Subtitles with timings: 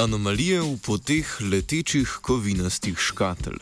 [0.00, 3.60] Anomalije v poteh letečih kovinastih škatelj.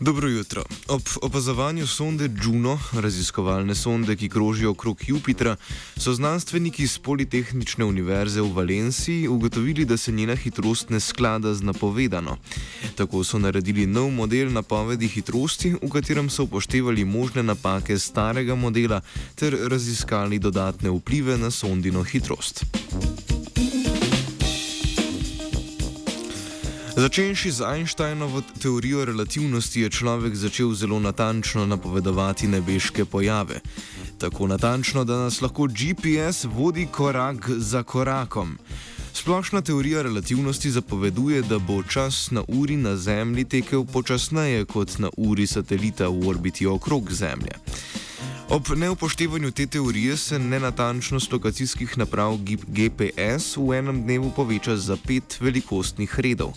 [0.00, 0.64] Dobro jutro.
[0.88, 5.56] Ob opazovanju sonde Juno, raziskovalne sonde, ki krožijo okrog Jupitra,
[5.96, 11.62] so znanstveniki z Politehnične univerze v Valenciji ugotovili, da se njena hitrost ne sklada z
[11.62, 12.36] napovedano.
[12.94, 19.00] Tako so naredili nov model napovedi hitrosti, v katerem so upoštevali možne napake starega modela
[19.34, 22.64] ter raziskali dodatne vplive na sondino hitrost.
[26.96, 33.60] Začenši z Einsteinovo teorijo relativnosti, je človek začel zelo natančno napovedovati nebeške pojave.
[34.18, 38.58] Tako natančno, da nas lahko GPS vodi korak za korakom.
[39.12, 45.10] Splošna teorija relativnosti zapoveduje, da bo čas na uri na Zemlji tekel počasneje kot na
[45.16, 47.60] uri satelita v orbiti okrog Zemlje.
[48.48, 55.40] Ob neupoštevanju te teorije se nenatančnost lokacijskih naprav GPS v enem dnevu poveča za pet
[55.40, 56.52] velikostnih redov.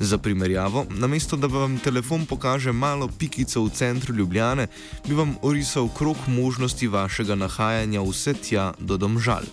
[0.00, 4.66] Za primerjavo, namesto da vam telefon pokaže malo pikico v centru Ljubljane,
[5.08, 9.44] bi vam orisal krok možnosti vašega nahajanja vse tja do domžal.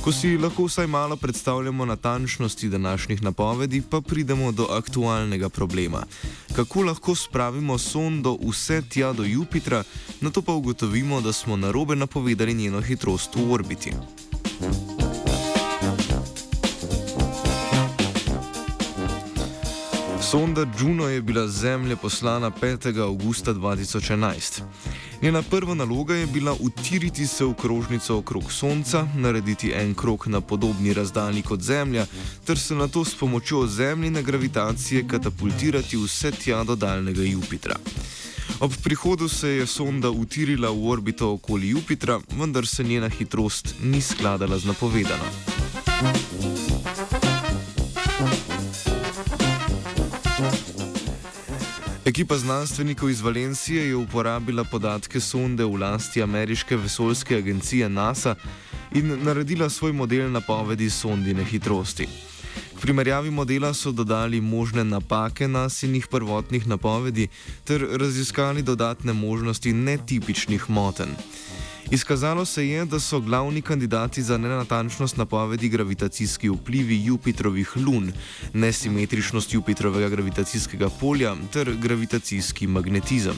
[0.00, 6.02] Ko si lahko vsaj malo predstavljamo natančnosti današnjih napovedi, pa pridemo do aktualnega problema.
[6.56, 9.84] Kako lahko spravimo sondo vse tja do Jupitra,
[10.20, 13.92] na to pa ugotovimo, da smo narobe napovedali njeno hitrost v orbiti.
[20.22, 23.02] Sonda Juno je bila z Zemlje poslana 5.
[23.02, 24.62] augusta 2011.
[25.22, 30.40] Njena prva naloga je bila utiriti se v krožnico okrog Sonca, narediti en krok na
[30.40, 32.06] podobni razdalji kot Zemlja,
[32.44, 37.76] ter se na to s pomočjo Zemljine gravitacije katapultirati vse tja do daljnega Jupitra.
[38.60, 44.00] Ob prihodu se je sonda utirila v orbito okoli Jupitra, vendar se njena hitrost ni
[44.00, 45.24] skladala z napovedano.
[52.04, 58.34] Ekipa znanstvenikov iz Valencije je uporabila podatke sonde v lasti ameriške vesoljske agencije NASA
[58.94, 62.08] in naredila svoj model napovedi sondine hitrosti.
[62.76, 67.28] K primerjavi modela so dodali možne napake nasinih prvotnih napovedi
[67.64, 71.12] ter raziskali dodatne možnosti netipičnih motenj.
[71.90, 78.12] Izkazalo se je, da so glavni kandidati za nenatančnost napovedi gravitacijski vplivi Jupitrovih lun,
[78.52, 83.34] nesimetričnost Jupitrovega gravitacijskega polja ter gravitacijski magnetizem.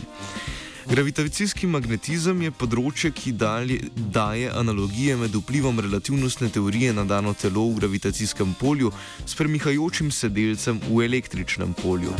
[0.90, 7.70] Gravitacijski magnetizem je področje, ki dalje, daje analogije med vplivom relativnostne teorije na dano telo
[7.70, 8.92] v gravitacijskem polju
[9.24, 12.12] s premihajočim se delcem v električnem polju.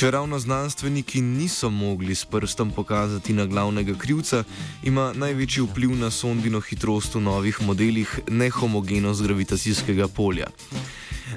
[0.00, 4.44] Če ravno znanstveniki niso mogli s prstom pokazati na glavnega krivca,
[4.82, 10.46] ima največji vpliv na sondino hitrost v novih modelih nehomogenost gravitacijskega polja.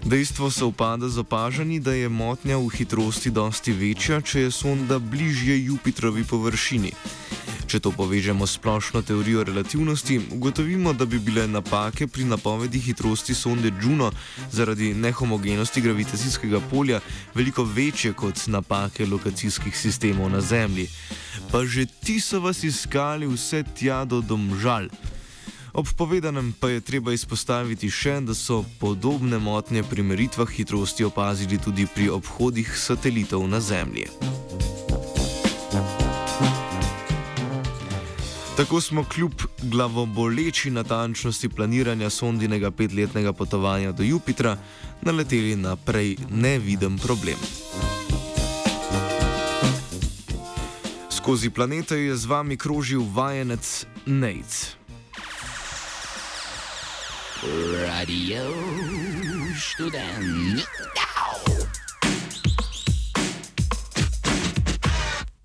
[0.03, 4.99] Dejstvo se upada z opažanji, da je motnja v hitrosti dosti večja, če je sonda
[4.99, 6.93] bližje Jupitrovi površini.
[7.73, 13.33] Če to povežemo s splošno teorijo relativnosti, ugotovimo, da bi bile napake pri napovedi hitrosti
[13.33, 14.11] sonde Juno
[14.51, 16.99] zaradi nehomogenosti gravitacijskega polja
[17.33, 20.85] veliko večje kot napake lokacijskih sistemov na Zemlji.
[21.51, 24.85] Pa že ti so vas iskali vse tja do domžal.
[25.73, 31.57] Ob povedanem pa je treba izpostaviti še, da so podobne motnje pri meritvah hitrosti opazili
[31.57, 34.42] tudi pri obhodih satelitov na Zemlji.
[38.57, 39.31] Tako smo kljub
[39.61, 44.57] glavoboleči natančnosti planiranja sondinega petletnega potovanja do Jupitra
[45.01, 47.37] naleteli na prej neviden problem.
[51.09, 54.77] Skozi planete je z vami krožil vajenec Nate.
[57.87, 58.53] Radio
[59.57, 60.61] študent.